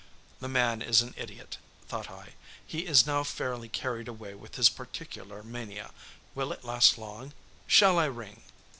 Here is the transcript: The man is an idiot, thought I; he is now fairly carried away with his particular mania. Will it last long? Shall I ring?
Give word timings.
The 0.39 0.47
man 0.47 0.81
is 0.81 1.03
an 1.03 1.13
idiot, 1.15 1.59
thought 1.87 2.09
I; 2.09 2.33
he 2.65 2.87
is 2.87 3.05
now 3.05 3.23
fairly 3.23 3.69
carried 3.69 4.07
away 4.07 4.33
with 4.33 4.55
his 4.55 4.67
particular 4.67 5.43
mania. 5.43 5.91
Will 6.33 6.51
it 6.51 6.65
last 6.65 6.97
long? 6.97 7.33
Shall 7.67 7.99
I 7.99 8.05
ring? 8.05 8.41